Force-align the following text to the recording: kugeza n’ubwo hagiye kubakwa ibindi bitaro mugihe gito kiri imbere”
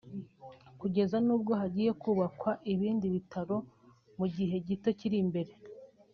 kugeza 0.79 1.17
n’ubwo 1.25 1.51
hagiye 1.61 1.91
kubakwa 2.01 2.51
ibindi 2.73 3.05
bitaro 3.15 3.57
mugihe 4.17 4.55
gito 4.67 4.89
kiri 4.99 5.17
imbere” 5.25 5.51